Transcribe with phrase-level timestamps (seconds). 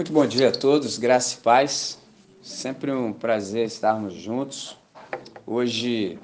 [0.00, 1.98] Muito bom dia a todos, graça e paz.
[2.40, 4.74] Sempre um prazer estarmos juntos.
[5.46, 6.18] Hoje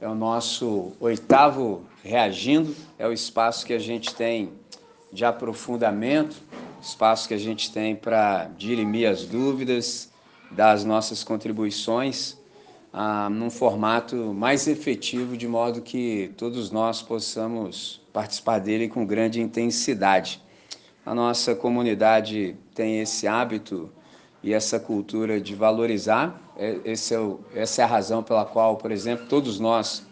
[0.00, 4.52] é o nosso oitavo Reagindo, é o espaço que a gente tem
[5.12, 6.36] de aprofundamento,
[6.80, 10.08] espaço que a gente tem para dirimir as dúvidas,
[10.52, 12.36] dar as nossas contribuições
[12.92, 19.40] ah, num formato mais efetivo, de modo que todos nós possamos participar dele com grande
[19.40, 20.45] intensidade.
[21.06, 23.88] A nossa comunidade tem esse hábito
[24.42, 26.36] e essa cultura de valorizar.
[26.56, 30.04] É, esse é o, essa é a razão pela qual, por exemplo, todos nós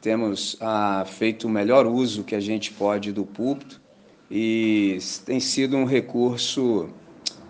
[0.00, 3.78] temos ah, feito o melhor uso que a gente pode do púlpito
[4.30, 6.88] e tem sido um recurso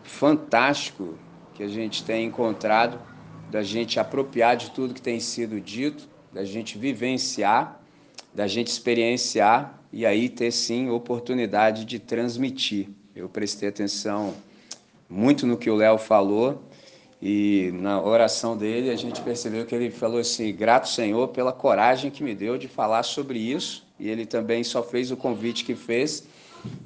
[0.03, 1.17] fantástico
[1.55, 2.99] que a gente tem encontrado
[3.49, 7.81] da gente apropriar de tudo que tem sido dito, da gente vivenciar,
[8.35, 12.89] da gente experienciar e aí ter sim oportunidade de transmitir.
[13.19, 14.33] Eu prestei atenção
[15.11, 16.63] muito no que o Léo falou
[17.21, 22.13] e na oração dele a gente percebeu que ele falou assim: grato Senhor pela coragem
[22.13, 23.85] que me deu de falar sobre isso.
[23.99, 26.29] E ele também só fez o convite que fez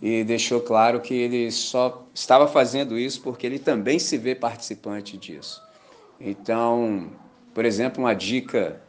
[0.01, 5.19] e deixou claro que ele só estava fazendo isso porque ele também se vê participante
[5.19, 5.63] disso.
[6.19, 7.11] Então,
[7.53, 8.81] por exemplo, uma dica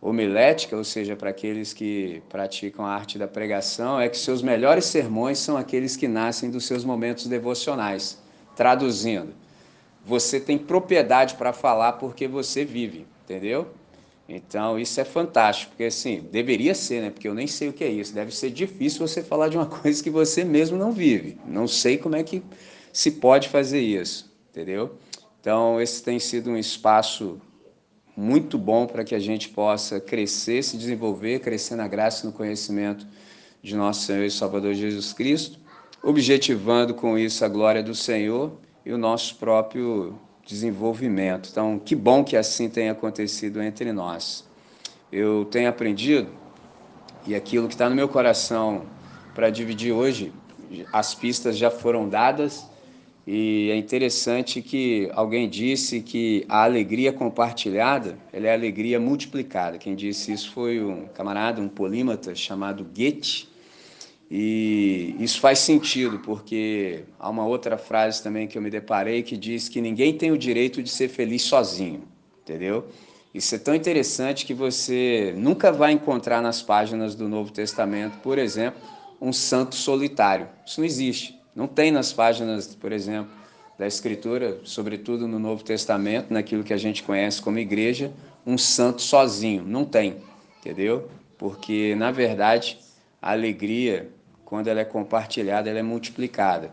[0.00, 4.86] homilética, ou seja, para aqueles que praticam a arte da pregação, é que seus melhores
[4.86, 8.18] sermões são aqueles que nascem dos seus momentos devocionais.
[8.56, 9.34] Traduzindo,
[10.04, 13.68] você tem propriedade para falar porque você vive, entendeu?
[14.26, 17.10] Então, isso é fantástico, porque assim, deveria ser, né?
[17.10, 18.14] Porque eu nem sei o que é isso.
[18.14, 21.36] Deve ser difícil você falar de uma coisa que você mesmo não vive.
[21.44, 22.42] Não sei como é que
[22.92, 24.96] se pode fazer isso, entendeu?
[25.40, 27.40] Então, esse tem sido um espaço
[28.16, 32.32] muito bom para que a gente possa crescer, se desenvolver, crescer na graça e no
[32.32, 33.06] conhecimento
[33.62, 35.58] de nosso Senhor e Salvador Jesus Cristo,
[36.02, 38.52] objetivando com isso a glória do Senhor
[38.84, 41.48] e o nosso próprio desenvolvimento.
[41.50, 44.44] Então, que bom que assim tenha acontecido entre nós.
[45.12, 46.28] Eu tenho aprendido,
[47.26, 48.86] e aquilo que está no meu coração
[49.34, 50.32] para dividir hoje,
[50.92, 52.66] as pistas já foram dadas,
[53.32, 59.78] e é interessante que alguém disse que a alegria compartilhada é alegria multiplicada.
[59.78, 63.48] Quem disse isso foi um camarada, um polímata chamado Goethe.
[64.28, 69.36] E isso faz sentido, porque há uma outra frase também que eu me deparei que
[69.36, 72.02] diz que ninguém tem o direito de ser feliz sozinho,
[72.42, 72.88] entendeu?
[73.32, 78.38] Isso é tão interessante que você nunca vai encontrar nas páginas do Novo Testamento, por
[78.38, 78.80] exemplo,
[79.20, 80.48] um santo solitário.
[80.66, 81.39] Isso não existe.
[81.54, 83.30] Não tem nas páginas, por exemplo,
[83.78, 88.12] da Escritura, sobretudo no Novo Testamento, naquilo que a gente conhece como igreja,
[88.46, 89.64] um santo sozinho.
[89.64, 90.16] Não tem,
[90.58, 91.08] entendeu?
[91.38, 92.78] Porque, na verdade,
[93.20, 94.10] a alegria,
[94.44, 96.72] quando ela é compartilhada, ela é multiplicada.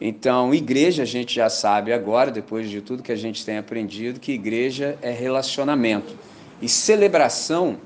[0.00, 4.20] Então, igreja, a gente já sabe agora, depois de tudo que a gente tem aprendido,
[4.20, 6.16] que igreja é relacionamento.
[6.62, 7.78] E celebração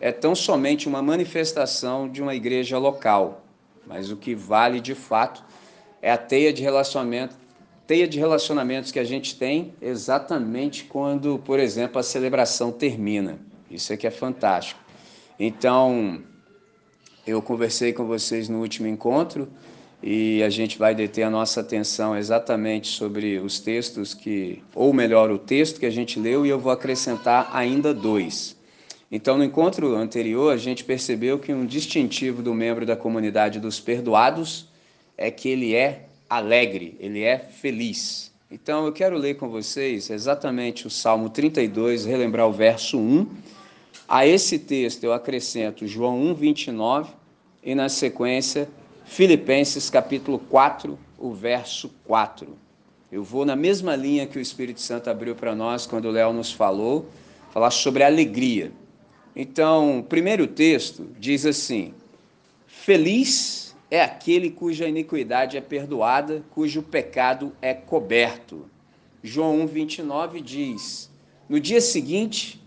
[0.00, 3.44] é tão somente uma manifestação de uma igreja local.
[3.86, 5.44] Mas o que vale de fato
[6.02, 7.36] é a teia de relacionamento,
[7.86, 13.38] teia de relacionamentos que a gente tem exatamente quando, por exemplo, a celebração termina.
[13.70, 14.80] Isso é que é fantástico.
[15.38, 16.20] Então,
[17.24, 19.48] eu conversei com vocês no último encontro
[20.02, 25.30] e a gente vai deter a nossa atenção exatamente sobre os textos que, ou melhor,
[25.30, 28.56] o texto que a gente leu e eu vou acrescentar ainda dois.
[29.10, 33.78] Então, no encontro anterior, a gente percebeu que um distintivo do membro da comunidade dos
[33.78, 34.71] perdoados
[35.16, 38.32] é que ele é alegre, ele é feliz.
[38.50, 43.26] Então eu quero ler com vocês exatamente o Salmo 32, relembrar o verso 1.
[44.08, 47.12] A esse texto eu acrescento João 1, 29
[47.62, 48.68] e na sequência
[49.04, 52.56] Filipenses capítulo 4, o verso 4.
[53.10, 56.32] Eu vou na mesma linha que o Espírito Santo abriu para nós quando o Léo
[56.32, 57.10] nos falou,
[57.52, 58.72] falar sobre alegria.
[59.36, 61.94] Então, o primeiro texto diz assim:
[62.66, 68.64] Feliz é aquele cuja iniquidade é perdoada, cujo pecado é coberto.
[69.22, 71.10] João 1, 29 diz:
[71.46, 72.58] No dia seguinte,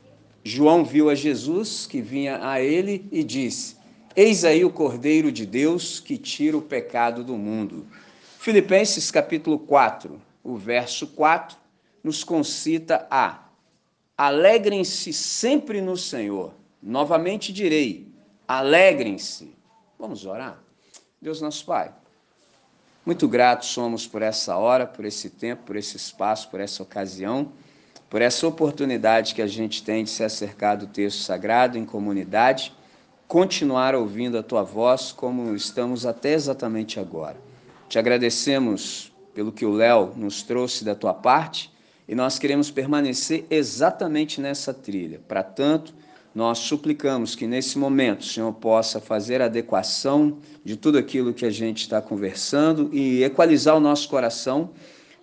[0.44, 3.76] João viu a Jesus que vinha a ele e disse:
[4.16, 7.88] Eis aí o Cordeiro de Deus que tira o pecado do mundo.
[8.38, 11.58] Filipenses capítulo 4, o verso 4,
[12.04, 13.46] nos concita a
[14.16, 16.54] Alegrem-se sempre no Senhor.
[16.80, 18.14] Novamente direi:
[18.48, 19.56] alegrem-se.
[19.98, 20.65] Vamos orar?
[21.26, 21.92] Deus nosso Pai,
[23.04, 27.52] muito gratos somos por essa hora, por esse tempo, por esse espaço, por essa ocasião,
[28.12, 32.76] por essa oportunidade que a gente tem de se acercar do texto sagrado em comunidade,
[33.28, 37.38] continuar ouvindo a tua voz como estamos até exatamente agora.
[37.90, 41.74] Te agradecemos pelo que o Léo nos trouxe da tua parte,
[42.08, 45.20] e nós queremos permanecer exatamente nessa trilha.
[45.28, 45.92] Para tanto,
[46.36, 51.50] nós suplicamos que nesse momento o Senhor possa fazer adequação de tudo aquilo que a
[51.50, 54.72] gente está conversando e equalizar o nosso coração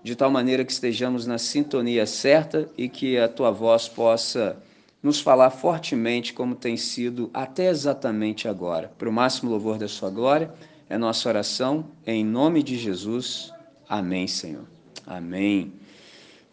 [0.03, 4.57] de tal maneira que estejamos na sintonia certa e que a tua voz possa
[5.03, 8.91] nos falar fortemente como tem sido até exatamente agora.
[8.97, 10.51] Para o máximo louvor da sua glória,
[10.89, 13.53] é nossa oração em nome de Jesus.
[13.87, 14.65] Amém, Senhor.
[15.07, 15.75] Amém.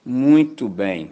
[0.04, 1.12] Muito bem.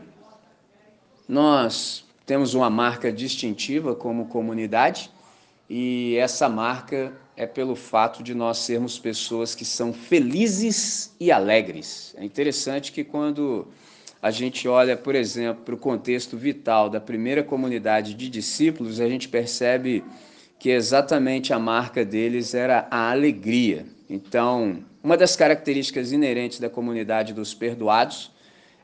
[1.29, 5.09] Nós temos uma marca distintiva como comunidade
[5.69, 12.13] e essa marca é pelo fato de nós sermos pessoas que são felizes e alegres.
[12.17, 13.65] É interessante que quando
[14.21, 19.07] a gente olha, por exemplo, para o contexto vital da primeira comunidade de discípulos, a
[19.07, 20.03] gente percebe
[20.59, 23.85] que exatamente a marca deles era a alegria.
[24.09, 28.31] Então, uma das características inerentes da comunidade dos perdoados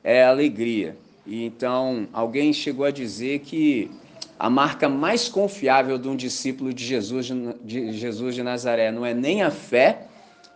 [0.02, 0.96] é a alegria.
[1.26, 3.90] E então, alguém chegou a dizer que
[4.38, 7.32] a marca mais confiável de um discípulo de Jesus
[7.64, 10.08] de, Jesus de Nazaré não é nem a fé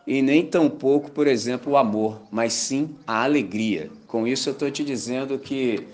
[0.05, 3.89] e nem tampouco, por exemplo, o amor, mas sim a alegria.
[4.07, 5.87] Com isso, eu estou te dizendo que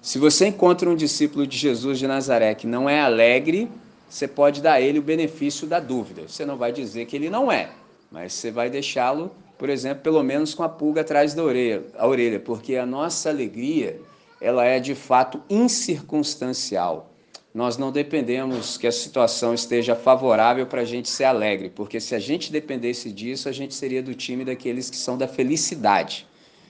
[0.00, 3.68] se você encontra um discípulo de Jesus de Nazaré que não é alegre,
[4.08, 6.28] você pode dar a ele o benefício da dúvida.
[6.28, 7.70] Você não vai dizer que ele não é,
[8.10, 12.06] mas você vai deixá-lo, por exemplo, pelo menos com a pulga atrás da orelha, a
[12.06, 14.00] orelha, porque a nossa alegria
[14.44, 17.10] ela é de fato incircunstancial.
[17.54, 22.14] Nós não dependemos que a situação esteja favorável para a gente ser alegre, porque se
[22.14, 26.26] a gente dependesse disso, a gente seria do time daqueles que são da felicidade.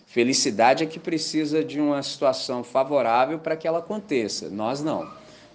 [0.06, 4.48] Felicidade é que precisa de uma situação favorável para que ela aconteça.
[4.50, 5.10] Nós não.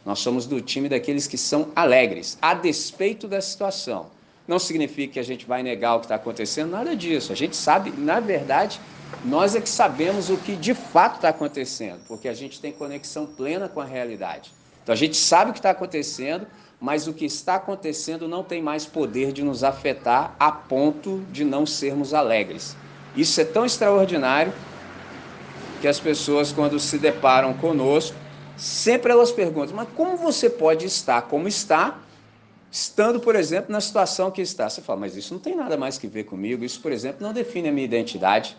[0.06, 4.08] Nós somos do time daqueles que são alegres, a despeito da situação.
[4.46, 7.32] Não significa que a gente vai negar o que está acontecendo, nada disso.
[7.32, 8.82] A gente sabe, na verdade,
[9.26, 13.26] nós é que sabemos o que de fato está acontecendo, porque a gente tem conexão
[13.26, 14.52] plena com a realidade.
[14.84, 16.48] Então a gente sabe o que está acontecendo,
[16.80, 21.44] mas o que está acontecendo não tem mais poder de nos afetar a ponto de
[21.44, 22.76] não sermos alegres.
[23.16, 24.54] Isso é tão extraordinário
[25.82, 28.16] que as pessoas, quando se deparam conosco,
[28.56, 32.00] sempre elas perguntam: mas como você pode estar como está,
[32.72, 34.70] estando, por exemplo, na situação que está?
[34.70, 37.34] Você fala, mas isso não tem nada mais que ver comigo, isso, por exemplo, não
[37.34, 38.56] define a minha identidade.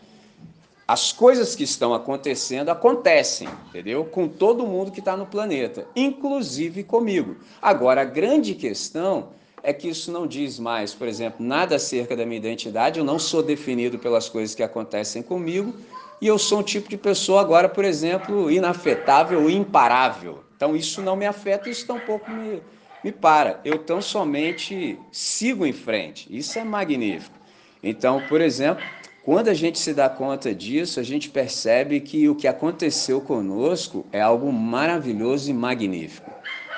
[0.91, 4.05] As coisas que estão acontecendo acontecem, entendeu?
[4.05, 7.37] Com todo mundo que está no planeta, inclusive comigo.
[7.63, 9.29] Agora, a grande questão
[9.63, 13.21] é que isso não diz mais, por exemplo, nada acerca da minha identidade, eu não
[13.21, 15.73] sou definido pelas coisas que acontecem comigo,
[16.21, 20.43] e eu sou um tipo de pessoa agora, por exemplo, inafetável imparável.
[20.57, 22.61] Então isso não me afeta, isso tampouco me,
[23.05, 23.61] me para.
[23.65, 26.27] Eu tão somente sigo em frente.
[26.29, 27.39] Isso é magnífico.
[27.81, 28.85] Então, por exemplo,
[29.23, 34.07] quando a gente se dá conta disso, a gente percebe que o que aconteceu conosco
[34.11, 36.31] é algo maravilhoso e magnífico.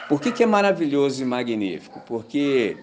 [0.09, 2.03] Por que, que é maravilhoso e magnífico?
[2.07, 2.77] Porque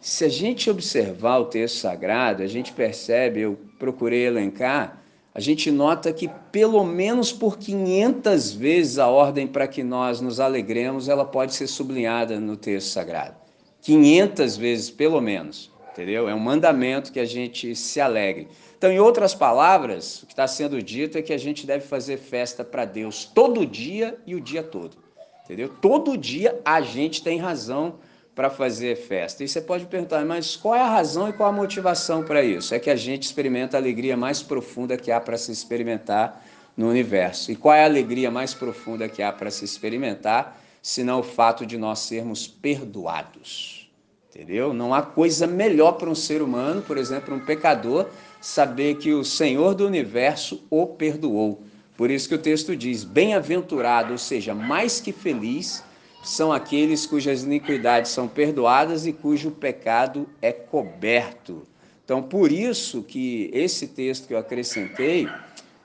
[0.00, 5.02] se a gente observar o texto sagrado, a gente percebe, eu procurei elencar,
[5.34, 10.40] a gente nota que pelo menos por 500 vezes a ordem para que nós nos
[10.40, 13.34] alegremos, ela pode ser sublinhada no texto sagrado.
[13.82, 16.28] 500 vezes pelo menos, entendeu?
[16.28, 18.48] É um mandamento que a gente se alegre.
[18.84, 22.18] Então, em outras palavras, o que está sendo dito é que a gente deve fazer
[22.18, 24.98] festa para Deus todo dia e o dia todo,
[25.42, 25.70] entendeu?
[25.70, 27.94] Todo dia a gente tem razão
[28.34, 29.42] para fazer festa.
[29.42, 32.74] E você pode perguntar, mas qual é a razão e qual a motivação para isso?
[32.74, 36.44] É que a gente experimenta a alegria mais profunda que há para se experimentar
[36.76, 37.50] no universo.
[37.50, 41.64] E qual é a alegria mais profunda que há para se experimentar, senão o fato
[41.64, 43.90] de nós sermos perdoados?
[44.28, 44.74] Entendeu?
[44.74, 48.08] Não há coisa melhor para um ser humano, por exemplo, um pecador,
[48.44, 51.62] saber que o Senhor do universo o perdoou.
[51.96, 55.82] Por isso que o texto diz: bem-aventurado, ou seja, mais que feliz
[56.22, 61.62] são aqueles cujas iniquidades são perdoadas e cujo pecado é coberto.
[62.04, 65.26] Então, por isso que esse texto que eu acrescentei,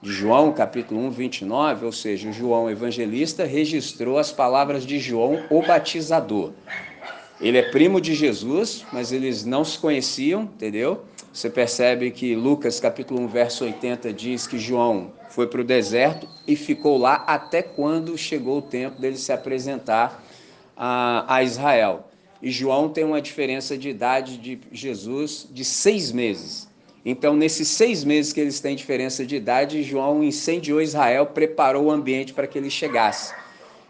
[0.01, 5.61] de João, capítulo 1, 29, ou seja, João evangelista registrou as palavras de João, o
[5.61, 6.51] batizador.
[7.41, 11.05] Ele é primo de Jesus, mas eles não se conheciam, entendeu?
[11.31, 16.27] Você percebe que Lucas, capítulo 1, verso 80, diz que João foi para o deserto
[16.45, 20.21] e ficou lá até quando chegou o tempo dele se apresentar
[20.75, 22.09] a, a Israel.
[22.41, 26.67] E João tem uma diferença de idade de Jesus de seis meses.
[27.05, 31.91] Então, nesses seis meses que eles têm diferença de idade, João incendiou Israel, preparou o
[31.91, 33.33] ambiente para que ele chegasse.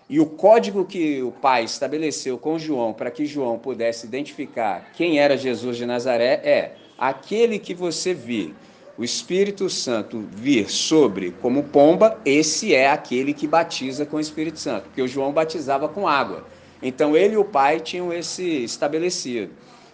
[0.10, 5.20] E o código que o pai estabeleceu com João para que João pudesse identificar quem
[5.20, 8.56] era Jesus de Nazaré é aquele que você vir
[9.00, 14.60] o Espírito Santo vir sobre como pomba, esse é aquele que batiza com o Espírito
[14.60, 16.46] Santo, porque o João batizava com água.
[16.84, 19.54] Então ele e o Pai tinham esse estabelecido.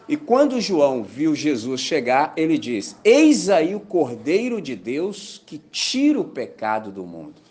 [0.09, 5.59] E quando João viu Jesus chegar, ele diz: Eis aí o Cordeiro de Deus que
[5.59, 7.44] tira o pecado do mundo.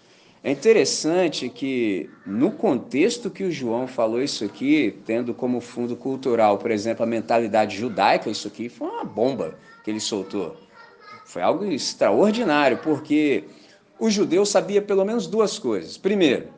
[0.45, 6.59] É interessante que, no contexto que o João falou isso aqui, tendo como fundo cultural,
[6.59, 10.55] por exemplo, a mentalidade judaica, isso aqui foi uma bomba que ele soltou.
[11.25, 13.45] Foi algo extraordinário, porque
[13.99, 15.97] o judeu sabia pelo menos duas coisas.
[15.97, 16.49] Primeiro,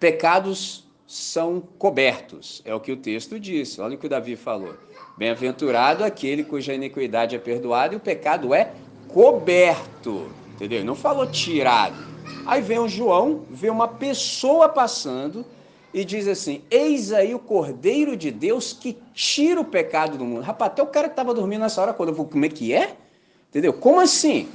[0.00, 3.78] pecados são cobertos, é o que o texto diz.
[3.78, 4.74] Olha o que o Davi falou.
[5.18, 8.72] Bem-aventurado aquele cuja iniquidade é perdoada e o pecado é
[9.06, 10.30] coberto.
[10.54, 10.82] Entendeu?
[10.82, 12.13] Não falou tirado.
[12.46, 15.44] Aí vem o João, vê uma pessoa passando
[15.92, 20.42] e diz assim: Eis aí o Cordeiro de Deus que tira o pecado do mundo.
[20.42, 22.72] Rapaz, até o cara que estava dormindo nessa hora, quando eu vou, como é que
[22.72, 22.96] é?
[23.48, 23.72] Entendeu?
[23.72, 24.48] Como assim?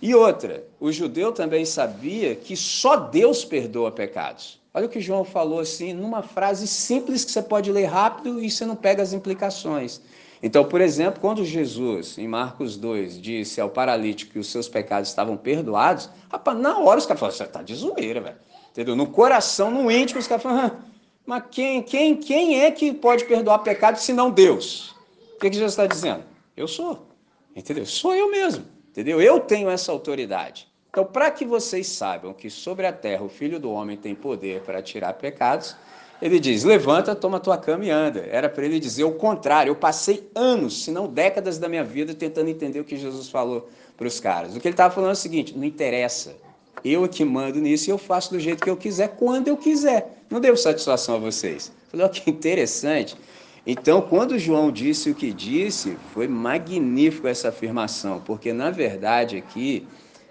[0.00, 4.60] E outra, o judeu também sabia que só Deus perdoa pecados.
[4.72, 8.48] Olha o que João falou assim, numa frase simples que você pode ler rápido e
[8.48, 10.00] você não pega as implicações.
[10.42, 15.08] Então, por exemplo, quando Jesus, em Marcos 2, disse ao paralítico que os seus pecados
[15.08, 18.36] estavam perdoados, rapaz, na hora os caras falaram, você está de zoeira, velho.
[18.70, 18.94] Entendeu?
[18.94, 20.78] No coração, no íntimo, os caras falaram,
[21.26, 24.94] mas quem, quem, quem é que pode perdoar pecados se não Deus?
[25.34, 26.22] O que, que Jesus está dizendo?
[26.56, 27.06] Eu sou.
[27.54, 27.84] Entendeu?
[27.84, 28.64] Sou eu mesmo.
[28.88, 29.20] Entendeu?
[29.20, 30.68] Eu tenho essa autoridade.
[30.90, 34.62] Então, para que vocês saibam que sobre a terra o Filho do Homem tem poder
[34.62, 35.76] para tirar pecados,
[36.20, 38.26] ele diz: levanta, toma tua cama e anda.
[38.30, 39.70] Era para ele dizer o contrário.
[39.70, 43.68] Eu passei anos, se não décadas da minha vida, tentando entender o que Jesus falou
[43.96, 44.56] para os caras.
[44.56, 46.36] O que ele estava falando é o seguinte: não interessa.
[46.84, 49.56] Eu é que mando nisso e eu faço do jeito que eu quiser, quando eu
[49.56, 50.22] quiser.
[50.30, 51.72] Não devo satisfação a vocês.
[51.90, 53.16] Falei, olha que interessante.
[53.66, 59.86] Então, quando João disse o que disse, foi magnífico essa afirmação, porque na verdade aqui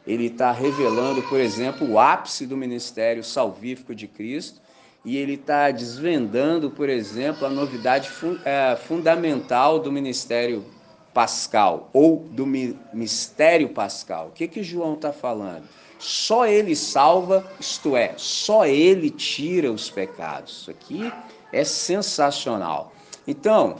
[0.07, 4.61] ele está revelando, por exemplo, o ápice do ministério salvífico de Cristo
[5.05, 8.09] e ele está desvendando, por exemplo, a novidade
[8.43, 10.65] é, fundamental do ministério
[11.13, 14.27] pascal ou do mistério pascal.
[14.27, 15.63] O que, que João está falando?
[15.97, 20.61] Só ele salva, isto é, só ele tira os pecados.
[20.61, 21.11] Isso aqui
[21.51, 22.93] é sensacional.
[23.27, 23.77] Então,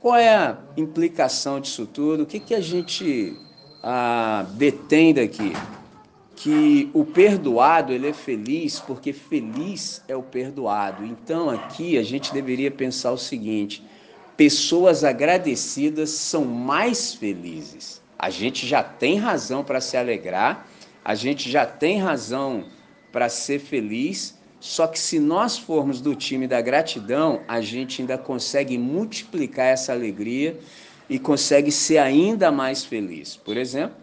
[0.00, 2.24] qual é a implicação disso tudo?
[2.24, 3.36] O que, que a gente
[3.82, 5.52] ah, detém daqui?
[6.42, 11.04] Que o perdoado ele é feliz porque feliz é o perdoado.
[11.04, 13.84] Então, aqui a gente deveria pensar o seguinte:
[14.36, 18.02] pessoas agradecidas são mais felizes.
[18.18, 20.66] A gente já tem razão para se alegrar,
[21.04, 22.64] a gente já tem razão
[23.12, 28.16] para ser feliz só que se nós formos do time da gratidão, a gente ainda
[28.16, 30.56] consegue multiplicar essa alegria
[31.10, 33.34] e consegue ser ainda mais feliz.
[33.34, 33.96] Por exemplo,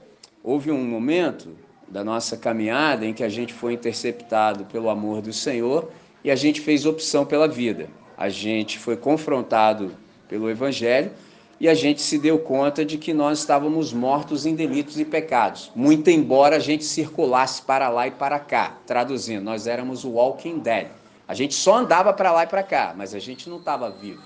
[0.43, 1.55] houve um momento
[1.89, 5.91] da nossa caminhada em que a gente foi interceptado pelo amor do Senhor
[6.23, 7.87] e a gente fez opção pela vida.
[8.17, 9.91] A gente foi confrontado
[10.27, 11.11] pelo Evangelho
[11.59, 15.71] e a gente se deu conta de que nós estávamos mortos em delitos e pecados.
[15.75, 20.59] Muito embora a gente circulasse para lá e para cá, traduzindo, nós éramos o walking
[20.59, 20.87] dead.
[21.27, 24.21] A gente só andava para lá e para cá, mas a gente não estava vivo.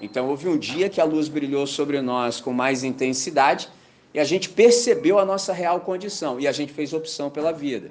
[0.00, 3.68] Então houve um dia que a luz brilhou sobre nós com mais intensidade
[4.12, 7.90] e a gente percebeu a nossa real condição e a gente fez opção pela vida.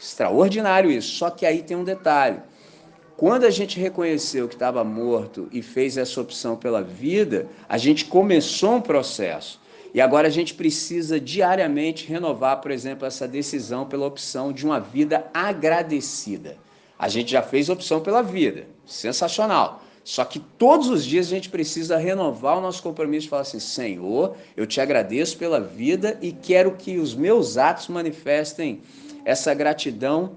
[0.00, 1.14] Extraordinário isso.
[1.14, 2.40] Só que aí tem um detalhe.
[3.16, 8.04] Quando a gente reconheceu que estava morto e fez essa opção pela vida, a gente
[8.04, 9.58] começou um processo.
[9.94, 14.78] E agora a gente precisa diariamente renovar, por exemplo, essa decisão pela opção de uma
[14.78, 16.58] vida agradecida.
[16.98, 19.82] A gente já fez opção pela vida, sensacional.
[20.06, 23.58] Só que todos os dias a gente precisa renovar o nosso compromisso e falar assim:
[23.58, 28.80] Senhor, eu te agradeço pela vida e quero que os meus atos manifestem
[29.24, 30.36] essa gratidão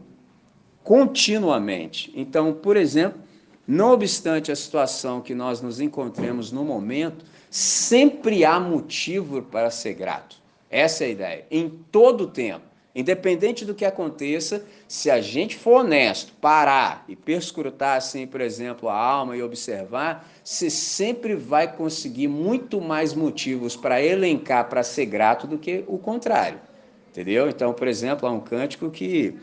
[0.83, 2.11] continuamente.
[2.15, 3.21] Então, por exemplo,
[3.67, 9.93] não obstante a situação que nós nos encontremos no momento, sempre há motivo para ser
[9.93, 10.38] grato.
[10.67, 11.45] Essa é a ideia.
[11.51, 12.65] Em todo o tempo,
[13.00, 18.89] independente do que aconteça, se a gente for honesto, parar e perscrutar, assim, por exemplo,
[18.89, 25.06] a alma e observar, você sempre vai conseguir muito mais motivos para elencar para ser
[25.06, 26.60] grato do que o contrário.
[27.10, 27.50] Entendeu?
[27.50, 29.36] Então, por exemplo, há um cântico que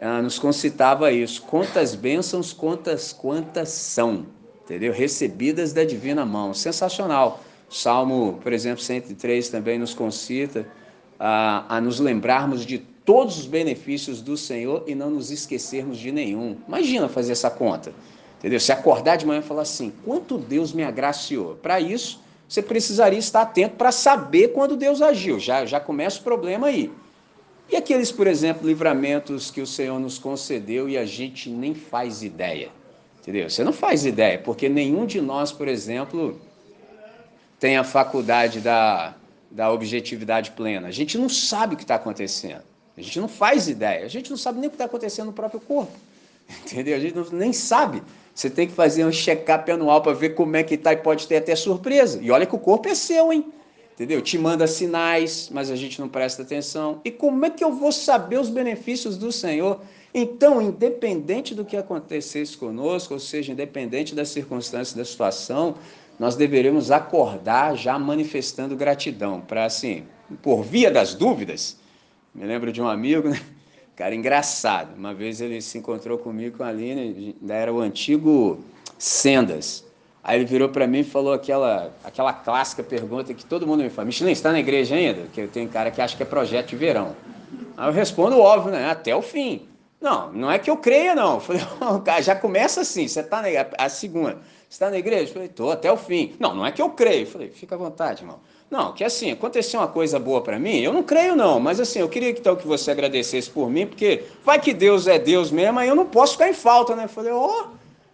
[0.00, 1.42] ah, nos concitava isso.
[1.42, 4.26] Quantas bênçãos, quantas, quantas são,
[4.64, 4.92] entendeu?
[4.92, 6.54] Recebidas da divina mão.
[6.54, 7.42] Sensacional.
[7.68, 10.66] Salmo, por exemplo, 103 também nos concita
[11.18, 16.12] a, a nos lembrarmos de todos os benefícios do Senhor e não nos esquecermos de
[16.12, 16.56] nenhum.
[16.66, 17.92] Imagina fazer essa conta,
[18.38, 18.60] entendeu?
[18.60, 21.56] Se acordar de manhã e falar assim, quanto Deus me agraciou.
[21.56, 25.38] Para isso, você precisaria estar atento para saber quando Deus agiu.
[25.38, 26.90] Já, já começa o problema aí.
[27.70, 32.22] E aqueles, por exemplo, livramentos que o Senhor nos concedeu e a gente nem faz
[32.22, 32.70] ideia.
[33.20, 33.48] Entendeu?
[33.48, 36.40] Você não faz ideia, porque nenhum de nós, por exemplo,
[37.60, 39.14] tem a faculdade da,
[39.50, 40.88] da objetividade plena.
[40.88, 42.69] A gente não sabe o que está acontecendo.
[43.00, 44.04] A gente não faz ideia.
[44.04, 45.92] A gente não sabe nem o que está acontecendo no próprio corpo.
[46.66, 46.96] Entendeu?
[46.96, 48.02] A gente não, nem sabe.
[48.34, 51.26] Você tem que fazer um check-up anual para ver como é que está e pode
[51.26, 52.20] ter até surpresa.
[52.22, 53.52] E olha que o corpo é seu, hein?
[53.94, 54.22] Entendeu?
[54.22, 57.00] Te manda sinais, mas a gente não presta atenção.
[57.04, 59.80] E como é que eu vou saber os benefícios do Senhor?
[60.14, 65.74] Então, independente do que acontecesse conosco, ou seja, independente das circunstâncias da situação,
[66.18, 70.04] nós deveremos acordar já manifestando gratidão, para assim,
[70.42, 71.76] por via das dúvidas.
[72.34, 73.40] Me lembro de um amigo, né?
[73.96, 74.96] Cara, engraçado.
[74.96, 78.64] Uma vez ele se encontrou comigo com a Aline, ainda era o antigo
[78.98, 79.84] Sendas.
[80.22, 83.90] Aí ele virou para mim e falou aquela, aquela clássica pergunta que todo mundo me
[83.90, 85.26] fala: Michelin, está na igreja ainda?
[85.32, 87.16] Que tem cara que acha que é projeto de verão.
[87.76, 88.90] Aí eu respondo óbvio, né?
[88.90, 89.66] Até o fim.
[90.00, 91.34] Não, não é que eu creia, não.
[91.36, 94.38] Eu falei, oh, já começa assim, você está na a segunda.
[94.70, 95.24] Está na igreja?
[95.24, 96.36] Eu falei, estou até o fim.
[96.38, 97.22] Não, não é que eu creio.
[97.22, 98.38] Eu falei, fica à vontade, irmão.
[98.70, 101.98] Não, que assim, aconteceu uma coisa boa para mim, eu não creio não, mas assim,
[101.98, 105.50] eu queria que, então, que você agradecesse por mim, porque vai que Deus é Deus
[105.50, 107.06] mesmo, aí eu não posso ficar em falta, né?
[107.06, 107.66] Eu falei, ó, oh,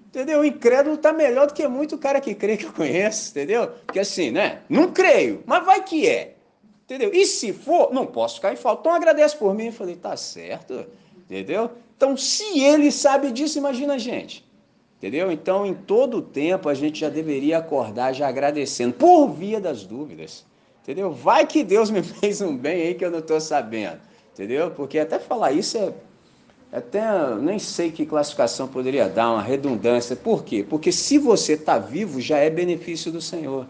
[0.06, 0.40] entendeu?
[0.40, 3.68] O incrédulo tá melhor do que muito cara que crê que eu conheço, entendeu?
[3.84, 4.60] Porque assim, né?
[4.66, 6.36] Não creio, mas vai que é,
[6.84, 7.10] entendeu?
[7.12, 8.80] E se for, não posso ficar em falta.
[8.80, 9.66] Então agradece por mim.
[9.66, 10.86] Eu falei, tá certo,
[11.18, 11.70] entendeu?
[11.94, 14.45] Então, se ele sabe disso, imagina a gente.
[14.98, 15.30] Entendeu?
[15.30, 19.84] Então, em todo o tempo, a gente já deveria acordar já agradecendo, por via das
[19.84, 20.46] dúvidas.
[20.82, 21.10] Entendeu?
[21.10, 24.00] Vai que Deus me fez um bem aí que eu não estou sabendo.
[24.32, 24.70] Entendeu?
[24.70, 25.92] Porque até falar isso é.
[26.72, 27.00] Até
[27.40, 30.16] nem sei que classificação poderia dar, uma redundância.
[30.16, 30.64] Por quê?
[30.68, 33.66] Porque se você está vivo, já é benefício do Senhor.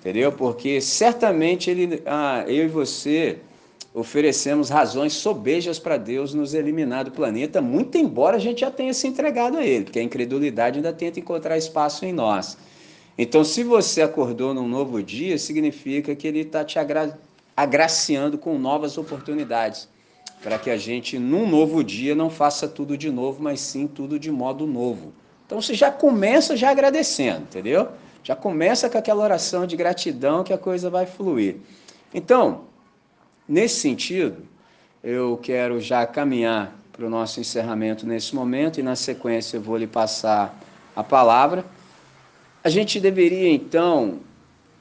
[0.00, 0.32] Entendeu?
[0.32, 3.38] Porque certamente ele, ah, eu e você
[3.92, 8.94] oferecemos razões sobejas para Deus nos eliminar do planeta, muito embora a gente já tenha
[8.94, 12.56] se entregado a Ele, porque a incredulidade ainda tenta encontrar espaço em nós.
[13.18, 17.18] Então, se você acordou num novo dia, significa que Ele está te agra
[17.56, 19.88] agraciando com novas oportunidades,
[20.42, 24.18] para que a gente, num novo dia, não faça tudo de novo, mas sim tudo
[24.18, 25.12] de modo novo.
[25.44, 27.88] Então, você já começa já agradecendo, entendeu?
[28.22, 31.56] Já começa com aquela oração de gratidão que a coisa vai fluir.
[32.14, 32.69] Então,
[33.50, 34.46] Nesse sentido,
[35.02, 39.76] eu quero já caminhar para o nosso encerramento nesse momento e, na sequência, eu vou
[39.76, 40.56] lhe passar
[40.94, 41.64] a palavra.
[42.62, 44.20] A gente deveria, então,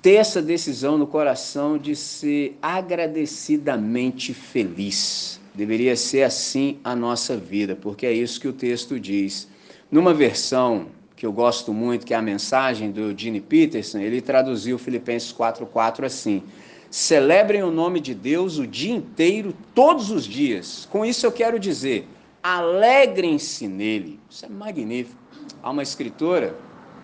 [0.04, 5.42] ter essa decisão no coração de ser agradecidamente feliz.
[5.56, 9.48] Deveria ser assim a nossa vida, porque é isso que o texto diz.
[9.92, 14.78] Numa versão que eu gosto muito, que é a mensagem do Gene Peterson, ele traduziu
[14.78, 16.44] Filipenses 4,4 assim:
[16.90, 20.88] Celebrem o nome de Deus o dia inteiro, todos os dias.
[20.92, 22.08] Com isso eu quero dizer,
[22.42, 24.20] alegrem-se nele.
[24.30, 25.20] Isso é magnífico.
[25.62, 26.56] Há uma escritora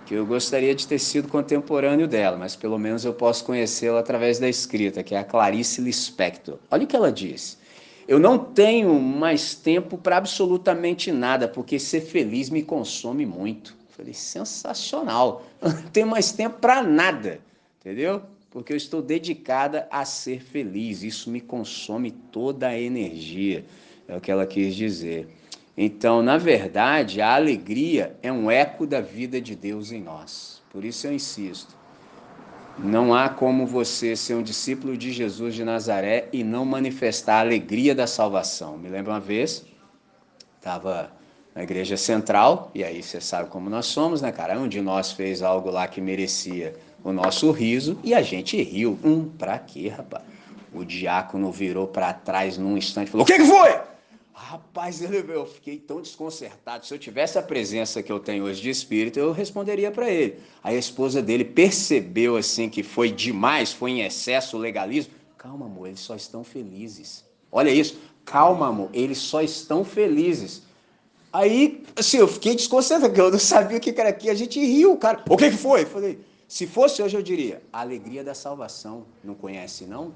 [0.06, 4.39] que eu gostaria de ter sido contemporâneo dela, mas pelo menos eu posso conhecê-la através
[4.39, 6.58] da escrita, que é a Clarice Lispector.
[6.69, 7.58] Olha o que ela diz.
[8.08, 13.71] Eu não tenho mais tempo para absolutamente nada, porque ser feliz me consome muito.
[13.71, 15.43] Eu falei, sensacional.
[15.62, 17.39] Eu não tenho mais tempo para nada,
[17.80, 18.21] entendeu?
[18.56, 21.04] Porque eu estou dedicada a ser feliz.
[21.04, 23.65] Isso me consome toda a energia,
[24.08, 25.28] é o que ela quis dizer.
[25.76, 30.62] Então, na verdade, a alegria é um eco da vida de Deus em nós.
[30.70, 31.76] Por isso eu insisto.
[32.80, 37.41] Não há como você ser um discípulo de Jesus de Nazaré e não manifestar a
[37.41, 38.78] alegria da salvação.
[38.78, 39.65] Me lembro uma vez,
[40.56, 41.12] estava
[41.54, 44.58] na igreja central, e aí você sabe como nós somos, né, cara?
[44.58, 46.74] Um de nós fez algo lá que merecia
[47.06, 48.98] o nosso riso e a gente riu.
[49.04, 50.24] Hum, pra quê, rapaz?
[50.74, 53.80] O diácono virou para trás num instante e falou: O que, que foi?
[54.34, 56.86] Rapaz, eu fiquei tão desconcertado.
[56.86, 60.39] Se eu tivesse a presença que eu tenho hoje de espírito, eu responderia para ele.
[60.63, 65.13] Aí a esposa dele percebeu assim que foi demais, foi em excesso o legalismo.
[65.38, 67.24] Calma, amor, eles só estão felizes.
[67.52, 67.98] Olha isso.
[68.26, 70.63] Calma, amor, eles só estão felizes.
[71.32, 74.30] Aí, assim, eu fiquei desconcertado, eu não sabia o que era aqui.
[74.30, 75.24] A gente riu, cara.
[75.30, 75.84] O que, que foi?
[75.84, 79.03] Eu falei, se fosse hoje, eu diria: a alegria da salvação.
[79.23, 80.13] Não conhece, não?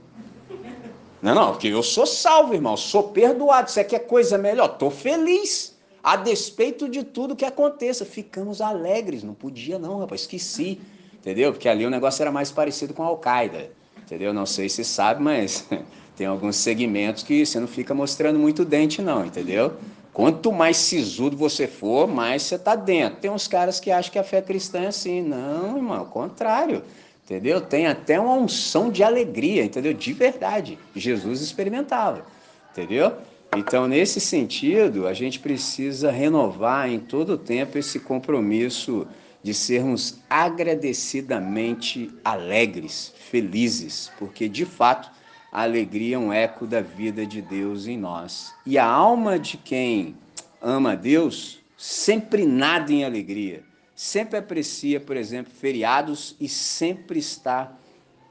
[1.22, 2.78] Não, não, porque eu sou salvo, irmão.
[2.78, 3.70] Sou perdoado.
[3.70, 4.72] Você quer coisa melhor?
[4.72, 5.78] Estou feliz.
[6.02, 8.06] A despeito de tudo que aconteça.
[8.06, 9.24] Ficamos alegres.
[9.24, 10.22] Não podia, não, rapaz.
[10.22, 10.80] Esqueci.
[11.16, 11.52] Entendeu?
[11.52, 13.72] Porque ali o negócio era mais parecido com a Al-Qaeda.
[13.98, 14.34] Entendeu?
[14.34, 15.68] Não sei se sabe, mas
[16.16, 19.26] tem alguns segmentos que você não fica mostrando muito dente, não.
[19.26, 19.74] Entendeu?
[20.20, 23.22] Quanto mais sisudo você for, mais você está dentro.
[23.22, 25.22] Tem uns caras que acham que a fé cristã é assim.
[25.22, 26.84] Não, irmão, o contrário.
[27.24, 27.62] entendeu?
[27.62, 29.94] Tem até uma unção de alegria, entendeu?
[29.94, 30.78] De verdade.
[30.94, 32.26] Jesus experimentava,
[32.70, 33.14] entendeu?
[33.56, 39.08] Então, nesse sentido, a gente precisa renovar em todo o tempo esse compromisso
[39.42, 45.10] de sermos agradecidamente alegres, felizes, porque de fato
[45.52, 48.54] a alegria é um eco da vida de Deus em nós.
[48.66, 50.16] E a alma de quem
[50.62, 53.64] ama Deus sempre nada em alegria,
[53.96, 57.72] sempre aprecia, por exemplo, feriados e sempre está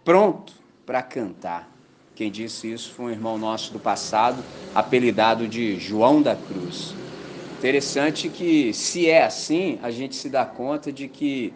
[0.04, 0.52] pronto
[0.84, 1.68] para cantar.
[2.14, 4.42] Quem disse isso foi um irmão nosso do passado,
[4.74, 6.94] apelidado de João da Cruz.
[7.58, 11.52] Interessante que, se é assim, a gente se dá conta de que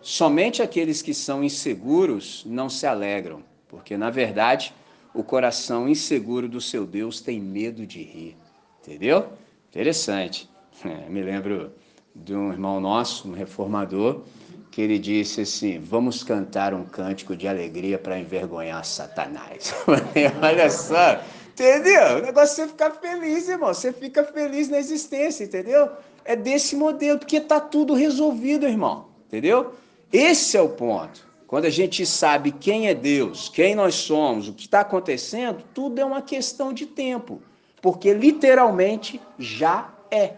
[0.00, 4.74] somente aqueles que são inseguros não se alegram, porque, na verdade,
[5.14, 8.36] o coração inseguro do seu Deus tem medo de rir.
[8.82, 9.28] Entendeu?
[9.70, 10.50] Interessante.
[10.84, 11.72] É, me lembro
[12.14, 14.22] de um irmão nosso, um reformador,
[14.70, 19.74] que ele disse assim: Vamos cantar um cântico de alegria para envergonhar Satanás.
[20.42, 21.20] Olha só,
[21.52, 22.18] entendeu?
[22.18, 23.72] O negócio é você ficar feliz, irmão.
[23.72, 25.90] Você fica feliz na existência, entendeu?
[26.24, 29.06] É desse modelo, porque está tudo resolvido, irmão.
[29.28, 29.74] Entendeu?
[30.12, 31.26] Esse é o ponto.
[31.46, 36.00] Quando a gente sabe quem é Deus, quem nós somos, o que está acontecendo, tudo
[36.00, 37.42] é uma questão de tempo.
[37.82, 40.34] Porque literalmente já é.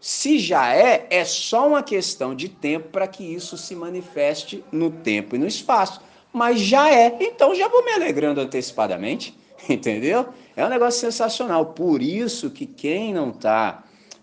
[0.00, 4.90] Se já é, é só uma questão de tempo para que isso se manifeste no
[4.90, 6.00] tempo e no espaço.
[6.32, 9.36] Mas já é, então já vou me alegrando antecipadamente,
[9.68, 10.28] entendeu?
[10.54, 11.66] É um negócio sensacional.
[11.66, 13.82] Por isso que quem não está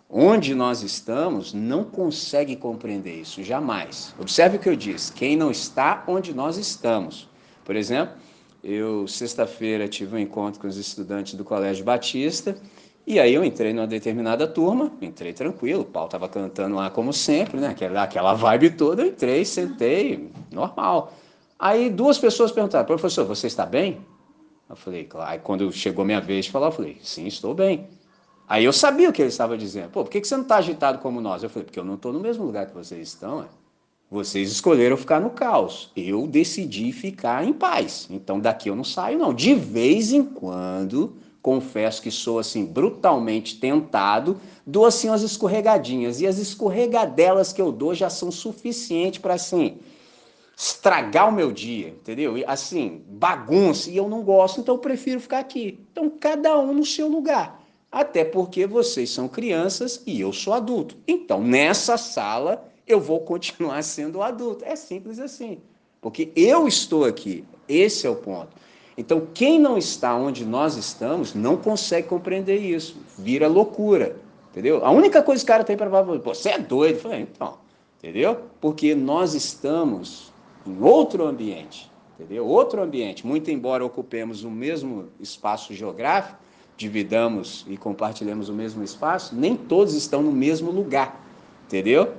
[0.09, 4.13] onde nós estamos não consegue compreender isso, jamais.
[4.19, 7.27] Observe o que eu disse: quem não está onde nós estamos.
[7.63, 8.15] Por exemplo,
[8.63, 12.55] eu, sexta-feira, tive um encontro com os estudantes do Colégio Batista
[13.07, 17.13] e aí eu entrei numa determinada turma, entrei tranquilo, o pau estava cantando lá como
[17.13, 17.67] sempre, né?
[17.67, 21.13] Aquela, aquela vibe toda, eu entrei, sentei, normal.
[21.59, 23.99] Aí duas pessoas perguntaram, professor, você está bem?
[24.67, 25.29] Eu falei, claro.
[25.29, 27.87] Aí quando chegou minha vez de falar, eu falei, sim, estou bem.
[28.47, 29.89] Aí eu sabia o que ele estava dizendo.
[29.89, 31.41] Pô, por que você não está agitado como nós?
[31.41, 33.41] Eu falei, porque eu não estou no mesmo lugar que vocês estão.
[33.41, 33.45] É.
[34.09, 35.91] Vocês escolheram ficar no caos.
[35.95, 38.07] Eu decidi ficar em paz.
[38.09, 39.33] Então daqui eu não saio, não.
[39.33, 46.25] De vez em quando confesso que sou assim brutalmente tentado, dou assim umas escorregadinhas e
[46.25, 49.77] as escorregadelas que eu dou já são suficientes para assim
[50.57, 52.37] estragar o meu dia, entendeu?
[52.37, 55.79] E, assim, bagunça e eu não gosto, então eu prefiro ficar aqui.
[55.91, 57.64] Então cada um no seu lugar.
[57.95, 60.97] Até porque vocês são crianças e eu sou adulto.
[61.07, 64.65] Então, nessa sala eu vou continuar sendo adulto.
[64.65, 65.59] É simples assim.
[66.01, 67.45] Porque eu estou aqui.
[67.69, 68.49] Esse é o ponto.
[68.97, 72.97] Então, quem não está onde nós estamos não consegue compreender isso.
[73.17, 74.17] Vira loucura.
[74.51, 74.83] Entendeu?
[74.83, 76.99] A única coisa que o cara tem para falar, você é doido.
[76.99, 77.59] Falei, então,
[77.97, 78.41] entendeu?
[78.59, 80.33] Porque nós estamos
[80.67, 81.89] em outro ambiente.
[82.19, 82.45] Entendeu?
[82.45, 83.25] Outro ambiente.
[83.25, 86.43] Muito embora ocupemos o mesmo espaço geográfico,
[86.77, 91.23] dividamos e compartilhemos o mesmo espaço, nem todos estão no mesmo lugar.
[91.65, 92.13] Entendeu?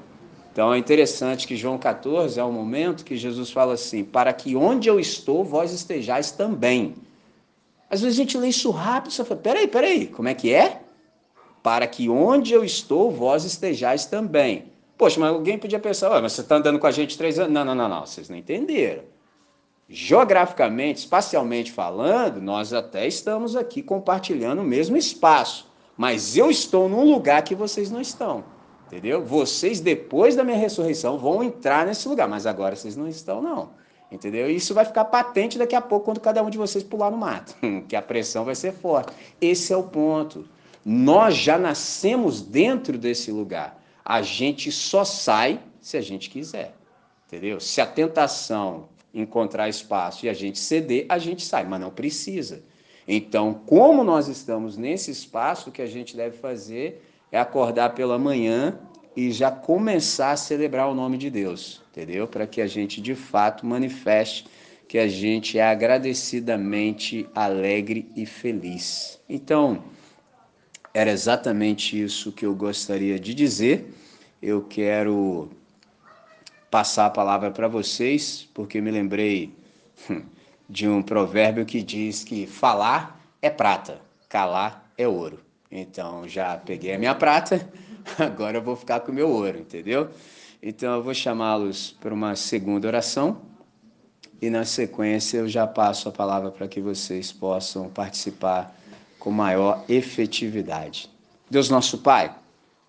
[0.53, 4.57] Então é interessante que João 14 é o momento que Jesus fala assim: para que
[4.57, 6.95] onde eu estou, vós estejais também.
[7.90, 10.81] Às vezes a gente lê isso rápido, você fala: peraí, peraí, como é que é?
[11.62, 14.73] Para que onde eu estou, vós estejais também.
[14.97, 17.53] Poxa, mas alguém podia pensar: mas você está andando com a gente três anos.
[17.53, 19.03] Não, não, não, não, vocês não entenderam.
[19.88, 27.05] Geograficamente, espacialmente falando, nós até estamos aqui compartilhando o mesmo espaço, mas eu estou num
[27.05, 28.44] lugar que vocês não estão.
[28.87, 29.25] Entendeu?
[29.25, 33.70] Vocês, depois da minha ressurreição, vão entrar nesse lugar, mas agora vocês não estão, não.
[34.11, 34.49] Entendeu?
[34.51, 37.55] Isso vai ficar patente daqui a pouco quando cada um de vocês pular no mato,
[37.88, 39.12] que a pressão vai ser forte.
[39.40, 40.49] Esse é o ponto.
[40.85, 43.81] Nós já nascemos dentro desse lugar.
[44.05, 46.75] A gente só sai se a gente quiser.
[47.27, 47.59] Entendeu?
[47.59, 48.88] Se a tentação
[49.20, 52.62] encontrar espaço e a gente ceder, a gente sai, mas não precisa.
[53.09, 57.02] Então, como nós estamos nesse espaço, o que a gente deve fazer
[57.33, 58.79] é acordar pela manhã
[59.16, 62.26] e já começar a celebrar o nome de Deus, entendeu?
[62.26, 64.46] Para que a gente de fato manifeste
[64.88, 69.18] que a gente é agradecidamente alegre e feliz.
[69.29, 69.83] Então,
[70.94, 73.92] era exatamente isso que eu gostaria de dizer.
[74.40, 75.50] Eu quero
[76.70, 79.55] passar a palavra para vocês, porque me lembrei
[80.11, 80.22] hum,
[80.68, 85.40] de um provérbio que diz que falar é prata, calar é ouro.
[85.70, 87.68] Então já peguei a minha prata,
[88.18, 90.11] agora eu vou ficar com o meu ouro, entendeu?
[90.62, 93.42] Então eu vou chamá-los para uma segunda oração
[94.40, 98.74] e na sequência eu já passo a palavra para que vocês possam participar
[99.18, 101.11] com maior efetividade.
[101.50, 102.35] Deus nosso Pai,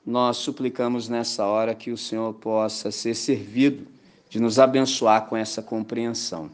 [0.07, 3.85] nós suplicamos nessa hora que o Senhor possa ser servido
[4.29, 6.49] de nos abençoar com essa compreensão.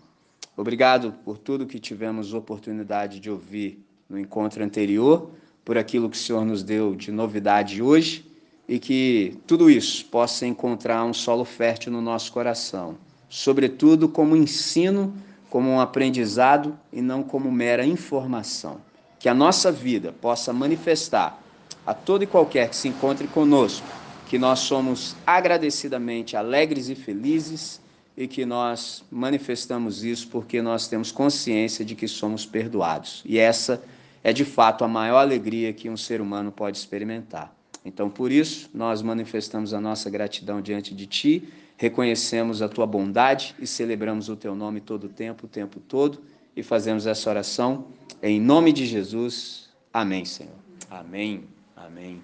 [0.57, 5.29] Obrigado por tudo que tivemos oportunidade de ouvir no encontro anterior,
[5.63, 8.25] por aquilo que o Senhor nos deu de novidade hoje
[8.67, 12.97] e que tudo isso possa encontrar um solo fértil no nosso coração,
[13.29, 15.13] sobretudo como ensino,
[15.51, 18.81] como um aprendizado e não como mera informação.
[19.19, 21.42] Que a nossa vida possa manifestar
[21.85, 23.85] a todo e qualquer que se encontre conosco
[24.33, 27.79] que nós somos agradecidamente alegres e felizes
[28.17, 33.21] e que nós manifestamos isso porque nós temos consciência de que somos perdoados.
[33.25, 33.83] E essa
[34.23, 37.55] é de fato a maior alegria que um ser humano pode experimentar.
[37.85, 43.53] Então, por isso, nós manifestamos a nossa gratidão diante de Ti, reconhecemos a Tua bondade
[43.59, 46.19] e celebramos o Teu nome todo o tempo, o tempo todo,
[46.55, 47.85] e fazemos essa oração
[48.19, 49.69] em nome de Jesus.
[49.93, 50.55] Amém, Senhor.
[50.89, 51.52] Amém.
[51.85, 52.23] Amém.